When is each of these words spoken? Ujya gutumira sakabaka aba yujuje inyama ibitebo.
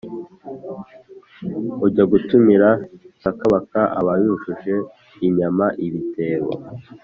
Ujya 1.85 2.03
gutumira 2.11 2.69
sakabaka 3.21 3.79
aba 3.99 4.13
yujuje 4.23 4.75
inyama 5.27 5.65
ibitebo. 5.85 6.51